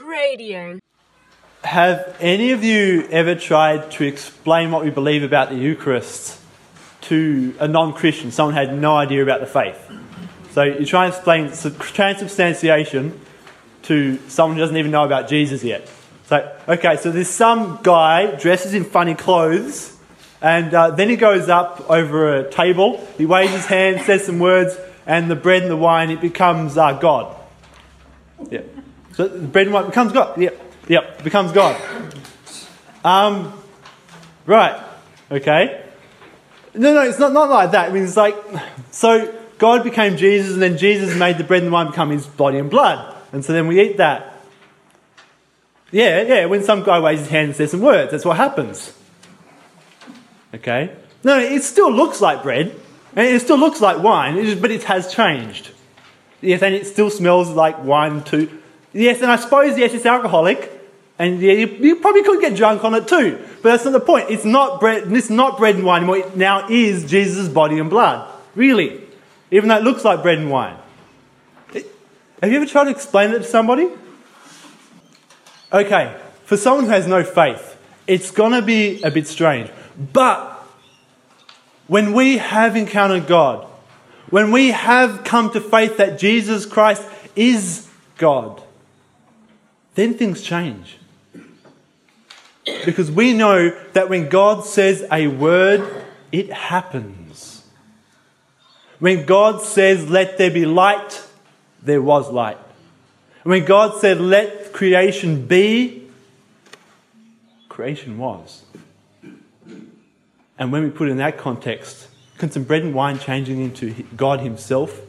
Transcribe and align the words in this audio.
Radio. 0.00 0.78
Have 1.64 2.16
any 2.20 2.52
of 2.52 2.62
you 2.62 3.06
ever 3.10 3.34
tried 3.34 3.90
to 3.92 4.04
explain 4.04 4.70
what 4.70 4.84
we 4.84 4.90
believe 4.90 5.22
about 5.22 5.50
the 5.50 5.56
Eucharist 5.56 6.38
to 7.02 7.54
a 7.58 7.66
non 7.66 7.92
Christian, 7.92 8.30
someone 8.30 8.54
had 8.54 8.76
no 8.76 8.96
idea 8.96 9.22
about 9.22 9.40
the 9.40 9.46
faith? 9.46 9.78
So 10.52 10.62
you 10.62 10.86
try 10.86 11.06
and 11.06 11.14
explain 11.14 11.50
transubstantiation 11.78 13.20
to 13.82 14.18
someone 14.28 14.56
who 14.56 14.62
doesn't 14.62 14.76
even 14.76 14.90
know 14.90 15.04
about 15.04 15.28
Jesus 15.28 15.64
yet. 15.64 15.88
So, 16.26 16.56
okay, 16.68 16.96
so 16.96 17.10
there's 17.10 17.28
some 17.28 17.80
guy 17.82 18.34
dresses 18.36 18.74
in 18.74 18.84
funny 18.84 19.14
clothes, 19.14 19.96
and 20.42 20.72
uh, 20.74 20.90
then 20.90 21.08
he 21.08 21.16
goes 21.16 21.48
up 21.48 21.88
over 21.90 22.36
a 22.36 22.50
table, 22.50 23.06
he 23.16 23.26
waves 23.26 23.52
his 23.52 23.66
hand, 23.66 24.02
says 24.02 24.26
some 24.26 24.38
words, 24.38 24.76
and 25.06 25.30
the 25.30 25.36
bread 25.36 25.62
and 25.62 25.70
the 25.70 25.76
wine, 25.76 26.10
it 26.10 26.20
becomes 26.20 26.76
uh, 26.76 26.92
God. 26.92 27.34
Yeah. 28.50 28.60
So 29.12 29.28
bread 29.28 29.66
and 29.66 29.74
wine 29.74 29.86
becomes 29.86 30.12
God. 30.12 30.38
Yep, 30.40 30.60
yep, 30.88 31.22
becomes 31.24 31.52
God. 31.52 31.80
Um, 33.04 33.52
right, 34.46 34.80
okay. 35.30 35.84
No, 36.74 36.94
no, 36.94 37.02
it's 37.02 37.18
not, 37.18 37.32
not 37.32 37.48
like 37.48 37.72
that. 37.72 37.90
I 37.90 37.92
mean, 37.92 38.04
it's 38.04 38.16
like, 38.16 38.36
so 38.90 39.34
God 39.58 39.82
became 39.82 40.16
Jesus, 40.16 40.52
and 40.52 40.62
then 40.62 40.78
Jesus 40.78 41.16
made 41.16 41.38
the 41.38 41.44
bread 41.44 41.62
and 41.62 41.72
wine 41.72 41.88
become 41.88 42.10
his 42.10 42.26
body 42.26 42.58
and 42.58 42.70
blood. 42.70 43.16
And 43.32 43.44
so 43.44 43.52
then 43.52 43.66
we 43.66 43.80
eat 43.80 43.96
that. 43.96 44.34
Yeah, 45.90 46.22
yeah, 46.22 46.44
when 46.46 46.62
some 46.62 46.82
guy 46.82 47.00
waves 47.00 47.22
his 47.22 47.30
hand 47.30 47.46
and 47.46 47.56
says 47.56 47.70
some 47.70 47.80
words, 47.80 48.10
that's 48.10 48.24
what 48.24 48.36
happens. 48.36 48.92
Okay? 50.54 50.94
No, 51.24 51.38
it 51.38 51.62
still 51.62 51.90
looks 51.90 52.20
like 52.20 52.42
bread, 52.42 52.74
and 53.16 53.26
it 53.26 53.40
still 53.40 53.58
looks 53.58 53.80
like 53.80 54.02
wine, 54.02 54.60
but 54.60 54.70
it 54.70 54.84
has 54.84 55.12
changed. 55.12 55.70
Yes, 56.40 56.62
and 56.62 56.74
it 56.74 56.86
still 56.86 57.10
smells 57.10 57.48
like 57.50 57.82
wine 57.82 58.22
too. 58.22 58.57
Yes, 58.92 59.20
and 59.20 59.30
I 59.30 59.36
suppose, 59.36 59.78
yes, 59.78 59.92
it's 59.92 60.06
alcoholic, 60.06 60.72
and 61.18 61.40
yeah, 61.40 61.52
you, 61.52 61.66
you, 61.66 61.96
probably 61.96 62.22
could 62.22 62.40
get 62.40 62.54
drunk 62.54 62.84
on 62.84 62.94
it 62.94 63.08
too. 63.08 63.44
But 63.62 63.70
that's 63.70 63.84
not 63.84 63.92
the 63.92 64.00
point. 64.00 64.30
It's 64.30 64.44
not 64.44 64.78
bread, 64.78 65.12
it's 65.12 65.30
not 65.30 65.58
bread 65.58 65.74
and 65.74 65.84
wine 65.84 66.02
anymore. 66.02 66.18
It 66.18 66.36
now 66.36 66.68
is 66.68 67.10
Jesus' 67.10 67.48
body 67.48 67.78
and 67.78 67.90
blood. 67.90 68.32
Really. 68.54 69.00
Even 69.50 69.68
though 69.68 69.78
it 69.78 69.82
looks 69.82 70.04
like 70.04 70.22
bread 70.22 70.38
and 70.38 70.50
wine. 70.50 70.76
Have 71.72 72.52
you 72.52 72.56
ever 72.56 72.66
tried 72.66 72.84
to 72.84 72.90
explain 72.90 73.30
it 73.32 73.38
to 73.38 73.44
somebody? 73.44 73.88
Okay, 75.72 76.16
for 76.44 76.56
someone 76.56 76.84
who 76.84 76.90
has 76.90 77.06
no 77.06 77.24
faith, 77.24 77.76
it's 78.06 78.30
going 78.30 78.52
to 78.52 78.62
be 78.62 79.02
a 79.02 79.10
bit 79.10 79.26
strange. 79.26 79.70
But 80.12 80.54
when 81.88 82.12
we 82.12 82.38
have 82.38 82.76
encountered 82.76 83.26
God, 83.26 83.66
when 84.30 84.52
we 84.52 84.70
have 84.70 85.24
come 85.24 85.50
to 85.50 85.60
faith 85.60 85.96
that 85.96 86.18
Jesus 86.18 86.64
Christ 86.64 87.02
is 87.34 87.88
God, 88.18 88.62
then 89.98 90.14
things 90.14 90.42
change. 90.42 90.98
Because 92.84 93.10
we 93.10 93.32
know 93.32 93.70
that 93.94 94.08
when 94.08 94.28
God 94.28 94.64
says 94.64 95.04
a 95.10 95.26
word, 95.26 96.04
it 96.30 96.52
happens. 96.52 97.64
When 99.00 99.26
God 99.26 99.60
says, 99.62 100.08
let 100.08 100.38
there 100.38 100.50
be 100.50 100.66
light, 100.66 101.24
there 101.82 102.00
was 102.00 102.30
light. 102.30 102.58
When 103.42 103.64
God 103.64 104.00
said, 104.00 104.20
let 104.20 104.72
creation 104.72 105.46
be, 105.46 106.08
creation 107.68 108.18
was. 108.18 108.62
And 110.58 110.70
when 110.70 110.84
we 110.84 110.90
put 110.90 111.08
it 111.08 111.12
in 111.12 111.18
that 111.18 111.38
context, 111.38 112.08
can 112.36 112.50
some 112.52 112.64
bread 112.64 112.82
and 112.82 112.94
wine 112.94 113.18
changing 113.18 113.60
into 113.60 113.90
God 114.16 114.40
Himself 114.40 115.00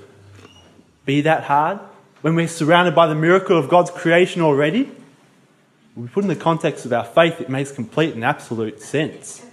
be 1.06 1.22
that 1.22 1.44
hard? 1.44 1.80
When 2.22 2.36
we're 2.36 2.48
surrounded 2.48 2.95
by 2.95 3.08
the 3.08 3.16
miracle 3.16 3.58
of 3.58 3.70
God's 3.70 3.92
creation 3.92 4.42
already? 4.42 4.92
We 5.95 6.08
put 6.08 6.23
in 6.23 6.28
the 6.30 6.36
context 6.36 6.86
of 6.86 6.94
our 6.94 7.06
faith, 7.06 7.42
it 7.42 7.50
makes 7.50 7.72
complete 7.72 8.14
and 8.14 8.23
absolute 8.23 8.81
sense. 8.81 9.45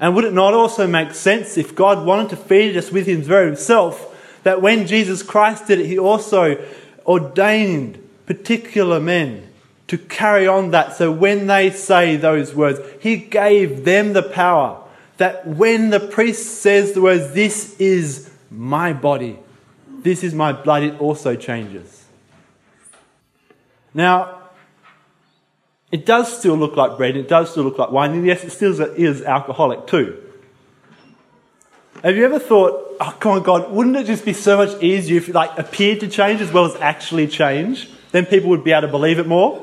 And 0.00 0.14
would 0.14 0.24
it 0.24 0.32
not 0.32 0.54
also 0.54 0.86
make 0.86 1.12
sense 1.12 1.58
if 1.58 1.74
God 1.74 2.06
wanted 2.06 2.30
to 2.30 2.36
feed 2.36 2.76
us 2.76 2.92
with 2.92 3.06
His 3.06 3.26
very 3.26 3.46
Himself, 3.46 4.14
that 4.44 4.62
when 4.62 4.86
Jesus 4.86 5.22
Christ 5.22 5.66
did 5.66 5.80
it, 5.80 5.86
He 5.86 5.98
also 5.98 6.64
ordained 7.06 7.98
particular 8.26 9.00
men 9.00 9.48
to 9.88 9.98
carry 9.98 10.46
on 10.46 10.70
that. 10.70 10.94
So 10.96 11.10
when 11.10 11.46
they 11.46 11.70
say 11.70 12.16
those 12.16 12.54
words, 12.54 12.78
he 13.00 13.16
gave 13.16 13.84
them 13.84 14.12
the 14.12 14.22
power 14.22 14.82
that 15.16 15.46
when 15.46 15.90
the 15.90 15.98
priest 15.98 16.60
says 16.60 16.92
the 16.92 17.00
words, 17.00 17.32
This 17.32 17.78
is 17.80 18.30
my 18.50 18.92
body, 18.92 19.38
this 20.08 20.24
is 20.24 20.32
my 20.32 20.52
blood, 20.52 20.82
it 20.82 20.98
also 21.00 21.36
changes. 21.36 22.06
Now, 23.92 24.40
it 25.92 26.06
does 26.06 26.38
still 26.38 26.56
look 26.56 26.76
like 26.76 26.96
bread, 26.96 27.14
it 27.14 27.28
does 27.28 27.50
still 27.50 27.64
look 27.64 27.76
like 27.76 27.90
wine, 27.90 28.12
and 28.12 28.24
yes, 28.24 28.42
it 28.42 28.50
still 28.50 28.80
is 28.80 29.20
alcoholic 29.20 29.86
too. 29.86 30.16
Have 32.02 32.16
you 32.16 32.24
ever 32.24 32.38
thought, 32.38 32.96
oh, 33.00 33.16
come 33.20 33.32
on, 33.32 33.42
God, 33.42 33.70
wouldn't 33.70 33.96
it 33.96 34.06
just 34.06 34.24
be 34.24 34.32
so 34.32 34.56
much 34.56 34.82
easier 34.82 35.18
if 35.18 35.28
it 35.28 35.34
like 35.34 35.58
appeared 35.58 36.00
to 36.00 36.08
change 36.08 36.40
as 36.40 36.50
well 36.50 36.64
as 36.64 36.74
actually 36.76 37.26
change? 37.26 37.90
Then 38.12 38.24
people 38.24 38.48
would 38.48 38.64
be 38.64 38.72
able 38.72 38.82
to 38.82 38.88
believe 38.88 39.18
it 39.18 39.26
more. 39.26 39.62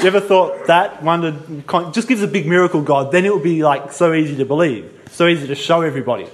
You 0.00 0.06
ever 0.06 0.20
thought 0.20 0.66
that? 0.66 1.04
Wondered, 1.04 1.68
just 1.92 2.08
gives 2.08 2.22
a 2.22 2.26
big 2.26 2.46
miracle, 2.46 2.82
God. 2.82 3.12
Then 3.12 3.24
it 3.24 3.32
would 3.32 3.44
be 3.44 3.62
like 3.62 3.92
so 3.92 4.12
easy 4.12 4.34
to 4.36 4.44
believe, 4.44 4.90
so 5.10 5.28
easy 5.28 5.46
to 5.46 5.54
show 5.54 5.82
everybody. 5.82 6.26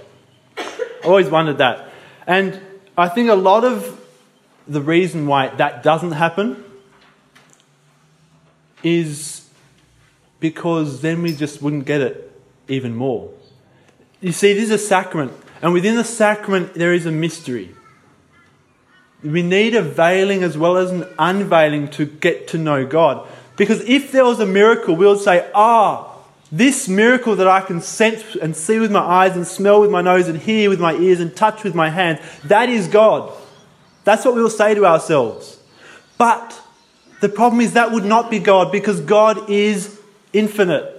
I 0.56 1.06
always 1.06 1.28
wondered 1.28 1.59
that, 1.59 1.91
and 2.27 2.59
I 2.97 3.09
think 3.09 3.28
a 3.28 3.34
lot 3.34 3.65
of 3.65 4.00
the 4.69 4.81
reason 4.81 5.27
why 5.27 5.49
that 5.49 5.82
doesn't 5.82 6.12
happen 6.12 6.62
is 8.82 9.49
because 10.38 11.00
then 11.00 11.22
we 11.22 11.34
just 11.34 11.60
wouldn't 11.60 11.87
get 11.87 12.00
it 12.00 12.41
even 12.69 12.94
more. 12.94 13.31
You 14.21 14.33
see, 14.33 14.53
this 14.53 14.65
is 14.65 14.71
a 14.71 14.78
sacrament, 14.78 15.33
and 15.60 15.72
within 15.72 15.97
the 15.97 16.04
sacrament, 16.04 16.75
there 16.75 16.93
is 16.93 17.06
a 17.06 17.10
mystery. 17.10 17.75
We 19.22 19.43
need 19.43 19.75
a 19.75 19.83
veiling 19.83 20.43
as 20.43 20.56
well 20.56 20.77
as 20.77 20.91
an 20.91 21.06
unveiling 21.19 21.88
to 21.93 22.04
get 22.04 22.49
to 22.49 22.59
know 22.59 22.87
God. 22.87 23.27
Because 23.56 23.81
if 23.83 24.12
there 24.12 24.25
was 24.25 24.38
a 24.41 24.47
miracle, 24.47 24.94
we 24.94 25.06
would 25.06 25.21
say, 25.21 25.50
ah, 25.54 26.14
this 26.56 26.88
miracle 26.88 27.34
that 27.34 27.48
I 27.48 27.60
can 27.62 27.81
sense 27.81 28.37
and 28.37 28.54
see 28.54 28.78
with 28.78 28.92
my 28.92 29.00
eyes 29.00 29.34
and 29.34 29.44
smell 29.44 29.81
with 29.81 29.91
my 29.91 30.03
nose 30.03 30.28
and 30.28 30.38
hear 30.38 30.70
with 30.70 30.78
my 30.78 30.94
ears 30.94 31.19
and 31.19 31.34
touch 31.34 31.65
with 31.65 31.75
my 31.75 31.91
hands, 31.91 32.20
that 32.44 32.69
is 32.69 32.87
God. 32.87 33.32
That's 34.04 34.25
what 34.25 34.37
we 34.37 34.42
will 34.42 34.50
say 34.50 34.72
to 34.75 34.87
ourselves. 34.87 35.59
But 36.16 36.60
the 37.20 37.28
problem 37.28 37.60
is 37.60 37.72
that 37.72 37.91
would 37.91 38.04
not 38.04 38.31
be 38.31 38.38
God 38.38 38.70
because 38.70 39.00
God 39.00 39.50
is 39.50 40.00
infinite. 40.32 40.91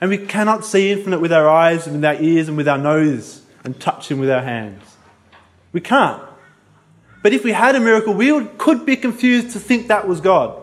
And 0.00 0.08
we 0.08 0.18
cannot 0.18 0.64
see 0.64 0.92
infinite 0.92 1.20
with 1.20 1.32
our 1.32 1.48
eyes 1.48 1.88
and 1.88 1.96
with 1.96 2.04
our 2.04 2.22
ears 2.22 2.46
and 2.46 2.56
with 2.56 2.68
our 2.68 2.78
nose 2.78 3.42
and 3.64 3.80
touch 3.80 4.08
Him 4.08 4.20
with 4.20 4.30
our 4.30 4.42
hands. 4.42 4.84
We 5.72 5.80
can't. 5.80 6.22
But 7.24 7.32
if 7.32 7.42
we 7.42 7.50
had 7.50 7.74
a 7.74 7.80
miracle, 7.80 8.14
we 8.14 8.44
could 8.56 8.86
be 8.86 8.96
confused 8.96 9.50
to 9.52 9.58
think 9.58 9.88
that 9.88 10.06
was 10.06 10.20
God. 10.20 10.61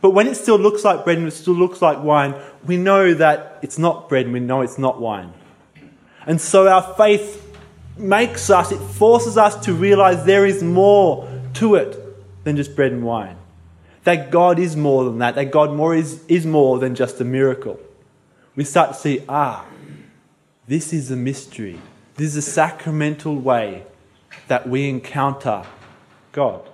But 0.00 0.10
when 0.10 0.26
it 0.26 0.36
still 0.36 0.58
looks 0.58 0.84
like 0.84 1.04
bread 1.04 1.18
and 1.18 1.28
it 1.28 1.32
still 1.32 1.54
looks 1.54 1.82
like 1.82 2.02
wine, 2.02 2.34
we 2.64 2.76
know 2.76 3.14
that 3.14 3.58
it's 3.62 3.78
not 3.78 4.08
bread 4.08 4.24
and 4.24 4.32
we 4.32 4.40
know 4.40 4.62
it's 4.62 4.78
not 4.78 5.00
wine. 5.00 5.32
And 6.26 6.40
so 6.40 6.68
our 6.68 6.94
faith 6.94 7.46
makes 7.96 8.50
us, 8.50 8.72
it 8.72 8.78
forces 8.78 9.36
us 9.36 9.64
to 9.64 9.74
realize 9.74 10.24
there 10.24 10.46
is 10.46 10.62
more 10.62 11.28
to 11.54 11.74
it 11.74 11.96
than 12.44 12.56
just 12.56 12.74
bread 12.74 12.92
and 12.92 13.04
wine. 13.04 13.36
That 14.04 14.30
God 14.30 14.58
is 14.58 14.76
more 14.76 15.04
than 15.04 15.18
that, 15.18 15.34
that 15.34 15.50
God 15.50 15.72
more 15.72 15.94
is, 15.94 16.24
is 16.26 16.46
more 16.46 16.78
than 16.78 16.94
just 16.94 17.20
a 17.20 17.24
miracle 17.24 17.78
we 18.60 18.64
start 18.64 18.90
to 18.90 18.94
see 18.94 19.24
ah, 19.26 19.64
this 20.66 20.92
is 20.92 21.10
a 21.10 21.16
mystery. 21.16 21.80
This 22.16 22.28
is 22.28 22.36
a 22.36 22.42
sacramental 22.42 23.36
way 23.36 23.84
that 24.48 24.68
we 24.68 24.88
encounter 24.88 25.64
God. 26.32 26.68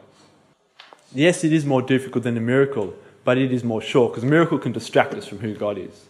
Yes, 1.15 1.45
it 1.45 1.53
is 1.53 1.65
more 1.65 1.83
difficult 1.83 2.25
than 2.25 2.37
a 2.37 2.41
miracle, 2.41 2.95
but 3.27 3.37
it 3.37 3.53
is 3.53 3.65
more 3.65 3.83
sure 3.83 4.09
because 4.09 4.25
miracle 4.25 4.57
can 4.57 4.71
distract 4.71 5.13
us 5.15 5.27
from 5.27 5.39
who 5.41 5.53
God 5.53 5.77
is. 5.77 6.07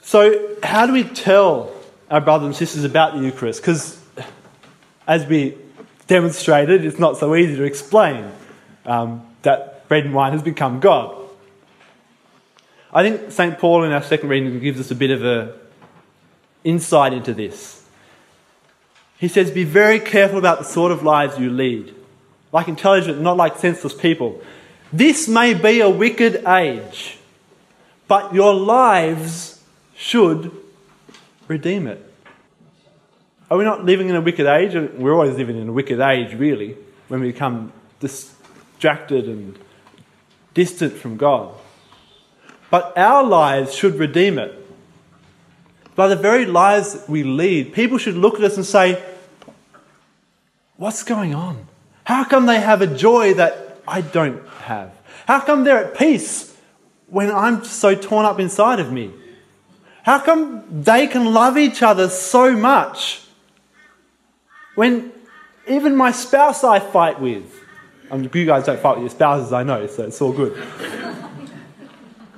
So, 0.00 0.56
how 0.62 0.86
do 0.86 0.92
we 0.92 1.02
tell 1.02 1.74
our 2.08 2.20
brothers 2.20 2.46
and 2.46 2.56
sisters 2.56 2.84
about 2.84 3.14
the 3.14 3.20
Eucharist? 3.20 3.60
Because, 3.60 4.00
as 5.08 5.26
we 5.26 5.58
demonstrated, 6.06 6.84
it's 6.84 7.00
not 7.00 7.18
so 7.18 7.34
easy 7.34 7.56
to 7.56 7.64
explain 7.64 8.30
um, 8.86 9.26
that 9.42 9.88
bread 9.88 10.04
and 10.04 10.14
wine 10.14 10.32
has 10.32 10.42
become 10.42 10.78
God. 10.78 11.16
I 12.92 13.02
think 13.02 13.32
St. 13.32 13.58
Paul 13.58 13.82
in 13.82 13.92
our 13.92 14.02
second 14.02 14.28
reading 14.28 14.60
gives 14.60 14.78
us 14.78 14.92
a 14.92 14.94
bit 14.94 15.10
of 15.10 15.24
a 15.24 15.58
insight 16.62 17.12
into 17.12 17.34
this. 17.34 17.84
He 19.18 19.26
says, 19.26 19.50
Be 19.50 19.64
very 19.64 19.98
careful 19.98 20.38
about 20.38 20.58
the 20.58 20.64
sort 20.64 20.92
of 20.92 21.02
lives 21.02 21.40
you 21.40 21.50
lead, 21.50 21.92
like 22.52 22.68
intelligent, 22.68 23.20
not 23.20 23.36
like 23.36 23.58
senseless 23.58 23.94
people. 23.94 24.40
This 24.92 25.28
may 25.28 25.54
be 25.54 25.80
a 25.80 25.90
wicked 25.90 26.44
age, 26.46 27.18
but 28.06 28.34
your 28.34 28.54
lives 28.54 29.62
should 29.94 30.50
redeem 31.46 31.86
it. 31.86 32.04
Are 33.50 33.58
we 33.58 33.64
not 33.64 33.84
living 33.84 34.08
in 34.08 34.16
a 34.16 34.20
wicked 34.20 34.46
age? 34.46 34.74
We're 34.74 35.14
always 35.14 35.36
living 35.36 35.58
in 35.58 35.68
a 35.68 35.72
wicked 35.72 36.00
age, 36.00 36.34
really, 36.34 36.76
when 37.08 37.20
we 37.20 37.32
become 37.32 37.72
distracted 38.00 39.26
and 39.26 39.58
distant 40.54 40.94
from 40.94 41.16
God. 41.16 41.54
But 42.70 42.96
our 42.96 43.24
lives 43.24 43.74
should 43.74 43.94
redeem 43.94 44.38
it. 44.38 44.54
By 45.94 46.08
the 46.08 46.16
very 46.16 46.46
lives 46.46 46.92
that 46.92 47.08
we 47.08 47.24
lead, 47.24 47.72
people 47.72 47.98
should 47.98 48.14
look 48.14 48.36
at 48.36 48.44
us 48.44 48.56
and 48.56 48.64
say, 48.64 49.02
What's 50.76 51.02
going 51.02 51.34
on? 51.34 51.66
How 52.04 52.24
come 52.24 52.46
they 52.46 52.60
have 52.60 52.82
a 52.82 52.86
joy 52.86 53.34
that 53.34 53.67
I 53.88 54.00
don't 54.00 54.46
have? 54.62 54.92
How 55.26 55.40
come 55.40 55.64
they're 55.64 55.84
at 55.84 55.96
peace 55.96 56.56
when 57.06 57.30
I'm 57.30 57.64
so 57.64 57.94
torn 57.94 58.24
up 58.24 58.38
inside 58.40 58.80
of 58.80 58.92
me? 58.92 59.12
How 60.02 60.18
come 60.18 60.82
they 60.82 61.06
can 61.06 61.32
love 61.32 61.58
each 61.58 61.82
other 61.82 62.08
so 62.08 62.56
much 62.56 63.22
when 64.74 65.12
even 65.68 65.96
my 65.96 66.12
spouse 66.12 66.64
I 66.64 66.78
fight 66.78 67.20
with? 67.20 67.54
Um, 68.10 68.30
you 68.32 68.46
guys 68.46 68.64
don't 68.64 68.80
fight 68.80 68.96
with 68.96 69.02
your 69.02 69.10
spouses, 69.10 69.52
I 69.52 69.64
know, 69.64 69.86
so 69.86 70.04
it's 70.04 70.20
all 70.22 70.32
good. 70.32 70.56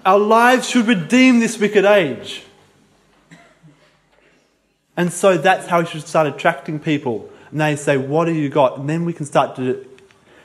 Our 0.05 0.19
lives 0.19 0.69
should 0.69 0.87
redeem 0.87 1.38
this 1.38 1.58
wicked 1.58 1.85
age. 1.85 2.43
And 4.96 5.12
so 5.12 5.38
that's 5.38 5.67
how 5.67 5.81
we 5.81 5.87
should 5.87 6.06
start 6.06 6.26
attracting 6.26 6.81
people. 6.81 7.31
And 7.50 7.61
they 7.61 7.76
say, 7.76 7.96
What 7.96 8.26
have 8.29 8.37
you 8.37 8.49
got? 8.49 8.79
And 8.79 8.88
then 8.88 9.05
we 9.05 9.12
can 9.12 9.26
start 9.26 9.56
to 9.56 9.87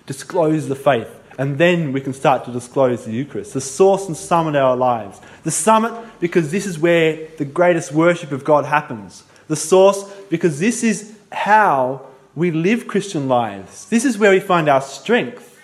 disclose 0.05 0.67
the 0.67 0.75
faith. 0.75 1.09
And 1.37 1.57
then 1.57 1.91
we 1.91 1.99
can 1.99 2.13
start 2.13 2.45
to 2.45 2.51
disclose 2.51 3.03
the 3.03 3.11
Eucharist, 3.11 3.53
the 3.53 3.61
source 3.61 4.07
and 4.07 4.15
summit 4.15 4.55
of 4.55 4.63
our 4.63 4.77
lives. 4.77 5.19
The 5.43 5.51
summit, 5.51 5.93
because 6.19 6.51
this 6.51 6.65
is 6.65 6.79
where 6.79 7.27
the 7.37 7.45
greatest 7.45 7.91
worship 7.91 8.31
of 8.31 8.45
God 8.45 8.65
happens. 8.65 9.23
The 9.47 9.55
source, 9.57 10.03
because 10.29 10.59
this 10.59 10.83
is 10.83 11.17
how 11.31 12.07
we 12.35 12.51
live 12.51 12.87
Christian 12.87 13.27
lives. 13.27 13.89
This 13.89 14.05
is 14.05 14.17
where 14.17 14.31
we 14.31 14.39
find 14.39 14.69
our 14.69 14.81
strength. 14.81 15.59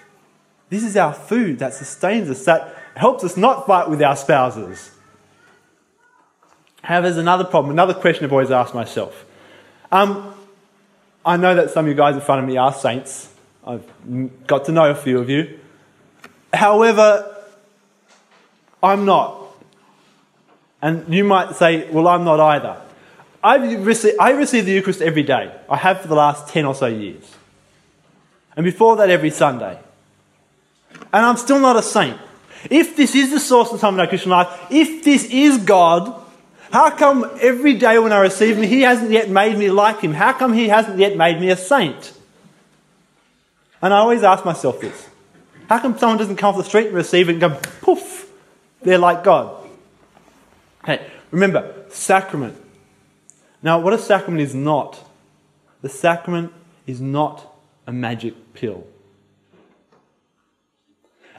This 0.69 0.83
is 0.83 0.97
our 0.97 1.13
food 1.13 1.59
that 1.59 1.73
sustains 1.73 2.29
us, 2.29 2.44
that 2.45 2.75
helps 2.95 3.23
us 3.23 3.37
not 3.37 3.65
fight 3.65 3.89
with 3.89 4.01
our 4.01 4.15
spouses. 4.15 4.91
However, 6.81 7.07
there's 7.07 7.17
another 7.17 7.44
problem, 7.44 7.71
another 7.71 7.94
question 7.94 8.25
I've 8.25 8.31
always 8.31 8.51
asked 8.51 8.73
myself. 8.73 9.25
Um, 9.91 10.33
I 11.25 11.37
know 11.37 11.55
that 11.55 11.69
some 11.69 11.85
of 11.85 11.89
you 11.89 11.95
guys 11.95 12.15
in 12.15 12.21
front 12.21 12.41
of 12.41 12.47
me 12.47 12.57
are 12.57 12.73
saints. 12.73 13.31
I've 13.65 13.85
got 14.47 14.65
to 14.65 14.71
know 14.71 14.89
a 14.89 14.95
few 14.95 15.19
of 15.19 15.29
you. 15.29 15.59
However, 16.53 17.43
I'm 18.81 19.05
not. 19.05 19.37
And 20.81 21.13
you 21.13 21.23
might 21.23 21.55
say, 21.55 21.89
well, 21.91 22.07
I'm 22.07 22.23
not 22.23 22.39
either. 22.39 22.81
I 23.43 23.55
receive, 23.75 24.15
I 24.19 24.31
receive 24.31 24.65
the 24.65 24.71
Eucharist 24.71 25.01
every 25.01 25.23
day. 25.23 25.51
I 25.69 25.77
have 25.77 26.01
for 26.01 26.07
the 26.07 26.15
last 26.15 26.51
10 26.51 26.65
or 26.65 26.75
so 26.75 26.87
years. 26.87 27.35
And 28.55 28.63
before 28.63 28.95
that, 28.97 29.09
every 29.09 29.29
Sunday. 29.29 29.79
And 31.13 31.25
I'm 31.25 31.37
still 31.37 31.59
not 31.59 31.75
a 31.75 31.81
saint. 31.81 32.17
If 32.69 32.95
this 32.95 33.15
is 33.15 33.31
the 33.31 33.39
source 33.39 33.71
of 33.71 33.79
some 33.79 33.95
of 33.95 33.99
our 33.99 34.07
Christian 34.07 34.31
life, 34.31 34.47
if 34.69 35.03
this 35.03 35.25
is 35.25 35.57
God, 35.59 36.21
how 36.71 36.91
come 36.91 37.29
every 37.41 37.75
day 37.75 37.97
when 37.99 38.11
I 38.11 38.19
receive 38.19 38.57
Him, 38.57 38.63
He 38.63 38.81
hasn't 38.81 39.11
yet 39.11 39.29
made 39.29 39.57
me 39.57 39.69
like 39.69 40.01
Him? 40.01 40.13
How 40.13 40.33
come 40.33 40.53
He 40.53 40.67
hasn't 40.67 40.99
yet 40.99 41.17
made 41.17 41.39
me 41.39 41.49
a 41.49 41.57
saint? 41.57 42.13
And 43.81 43.94
I 43.94 43.98
always 43.98 44.24
ask 44.24 44.45
myself 44.45 44.80
this 44.80 45.10
How 45.68 45.80
come 45.80 45.98
someone 45.98 46.18
doesn't 46.18 46.36
come 46.36 46.50
off 46.50 46.57
the 46.57 46.63
street 46.63 46.88
and 46.88 46.95
receive 46.95 47.30
it 47.30 47.33
and 47.33 47.42
go, 47.42 47.60
poof, 47.81 48.31
they're 48.81 48.98
like 48.98 49.24
God? 49.24 49.68
Hey, 50.86 51.06
remember, 51.31 51.86
sacrament. 51.89 52.57
Now, 53.63 53.80
what 53.80 53.94
a 53.94 54.00
sacrament 54.00 54.42
is 54.42 54.56
not, 54.56 55.00
the 55.81 55.89
sacrament 55.89 56.51
is 56.88 57.00
not 57.00 57.54
a 57.86 57.92
magic 57.92 58.54
pill. 58.54 58.86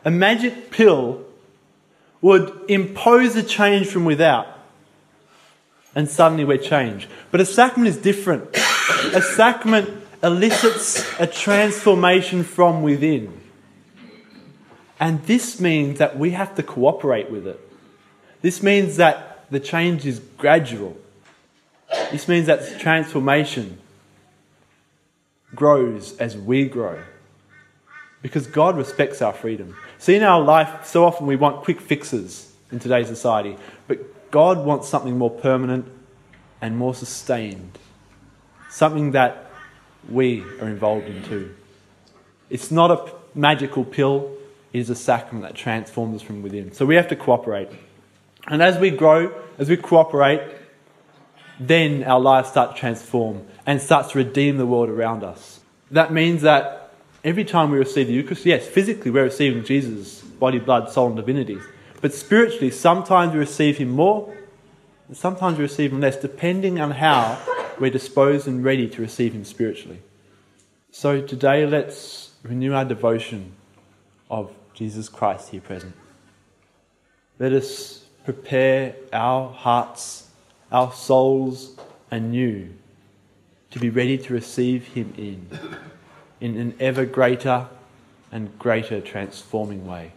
A 0.04 0.10
magic 0.10 0.70
pill 0.70 1.24
would 2.20 2.52
impose 2.68 3.34
a 3.34 3.42
change 3.42 3.88
from 3.88 4.04
without, 4.04 4.46
and 5.94 6.08
suddenly 6.08 6.44
we're 6.44 6.58
changed. 6.58 7.08
But 7.32 7.40
a 7.40 7.44
sacrament 7.44 7.88
is 7.88 7.96
different. 7.96 8.56
a 9.12 9.20
sacrament 9.20 10.01
elicits 10.22 11.04
a 11.18 11.26
transformation 11.26 12.44
from 12.44 12.82
within. 12.82 13.40
And 15.00 15.22
this 15.24 15.60
means 15.60 15.98
that 15.98 16.16
we 16.18 16.30
have 16.30 16.54
to 16.54 16.62
cooperate 16.62 17.30
with 17.30 17.46
it. 17.46 17.60
This 18.40 18.62
means 18.62 18.96
that 18.96 19.50
the 19.50 19.58
change 19.60 20.06
is 20.06 20.20
gradual. 20.38 20.96
This 22.10 22.28
means 22.28 22.46
that 22.46 22.78
transformation 22.78 23.78
grows 25.54 26.16
as 26.18 26.36
we 26.36 26.68
grow. 26.68 27.02
Because 28.22 28.46
God 28.46 28.76
respects 28.76 29.20
our 29.20 29.32
freedom. 29.32 29.76
See, 29.98 30.14
in 30.14 30.22
our 30.22 30.40
life, 30.40 30.86
so 30.86 31.04
often 31.04 31.26
we 31.26 31.36
want 31.36 31.64
quick 31.64 31.80
fixes 31.80 32.52
in 32.70 32.78
today's 32.78 33.08
society, 33.08 33.56
but 33.88 34.30
God 34.30 34.64
wants 34.64 34.88
something 34.88 35.18
more 35.18 35.30
permanent 35.30 35.86
and 36.60 36.76
more 36.76 36.94
sustained. 36.94 37.78
Something 38.70 39.10
that 39.12 39.51
we 40.08 40.42
are 40.60 40.68
involved 40.68 41.06
in 41.06 41.22
too. 41.24 41.54
It's 42.50 42.70
not 42.70 42.90
a 42.90 43.12
magical 43.34 43.84
pill, 43.84 44.32
it 44.72 44.78
is 44.78 44.90
a 44.90 44.94
sacrament 44.94 45.44
that 45.44 45.54
transforms 45.54 46.16
us 46.16 46.22
from 46.22 46.42
within. 46.42 46.72
So 46.72 46.86
we 46.86 46.96
have 46.96 47.08
to 47.08 47.16
cooperate. 47.16 47.68
And 48.46 48.62
as 48.62 48.78
we 48.78 48.90
grow, 48.90 49.32
as 49.58 49.68
we 49.68 49.76
cooperate, 49.76 50.42
then 51.60 52.02
our 52.04 52.20
lives 52.20 52.48
start 52.48 52.74
to 52.74 52.80
transform 52.80 53.46
and 53.66 53.80
starts 53.80 54.12
to 54.12 54.18
redeem 54.18 54.56
the 54.56 54.66
world 54.66 54.88
around 54.88 55.22
us. 55.22 55.60
That 55.90 56.12
means 56.12 56.42
that 56.42 56.92
every 57.22 57.44
time 57.44 57.70
we 57.70 57.78
receive 57.78 58.08
the 58.08 58.12
Eucharist, 58.12 58.44
yes, 58.44 58.66
physically 58.66 59.10
we're 59.10 59.24
receiving 59.24 59.64
Jesus' 59.64 60.20
body, 60.20 60.58
blood, 60.58 60.90
soul, 60.90 61.08
and 61.08 61.16
divinity. 61.16 61.58
But 62.00 62.12
spiritually, 62.12 62.70
sometimes 62.70 63.32
we 63.32 63.38
receive 63.38 63.78
Him 63.78 63.90
more, 63.90 64.34
and 65.06 65.16
sometimes 65.16 65.58
we 65.58 65.62
receive 65.62 65.92
Him 65.92 66.00
less, 66.00 66.16
depending 66.16 66.80
on 66.80 66.90
how 66.90 67.38
we're 67.80 67.90
disposed 67.90 68.46
and 68.46 68.64
ready 68.64 68.88
to 68.88 69.02
receive 69.02 69.32
Him 69.32 69.44
spiritually. 69.44 70.00
So 70.90 71.20
today, 71.20 71.66
let's 71.66 72.32
renew 72.42 72.72
our 72.74 72.84
devotion 72.84 73.52
of 74.30 74.52
Jesus 74.74 75.08
Christ 75.08 75.50
here 75.50 75.60
present. 75.60 75.94
Let 77.38 77.52
us 77.52 78.04
prepare 78.24 78.94
our 79.12 79.50
hearts, 79.52 80.28
our 80.70 80.92
souls 80.92 81.76
anew 82.10 82.68
to 83.70 83.78
be 83.78 83.90
ready 83.90 84.18
to 84.18 84.34
receive 84.34 84.86
Him 84.88 85.14
in, 85.16 85.48
in 86.40 86.56
an 86.56 86.74
ever 86.78 87.06
greater 87.06 87.68
and 88.30 88.58
greater 88.58 89.00
transforming 89.00 89.86
way. 89.86 90.12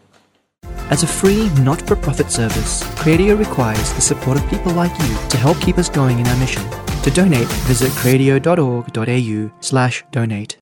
As 0.89 1.03
a 1.03 1.07
free, 1.07 1.49
not 1.61 1.81
for 1.81 1.95
profit 1.95 2.31
service, 2.31 2.83
Cradio 2.95 3.37
requires 3.37 3.93
the 3.93 4.01
support 4.01 4.37
of 4.37 4.47
people 4.49 4.71
like 4.73 4.91
you 4.99 5.17
to 5.29 5.37
help 5.37 5.59
keep 5.59 5.77
us 5.77 5.89
going 5.89 6.19
in 6.19 6.27
our 6.27 6.37
mission. 6.37 6.84
To 7.05 7.11
donate, 7.11 7.47
visit 7.67 7.91
cradio.org.au 7.91 9.51
slash 9.61 10.03
donate. 10.11 10.53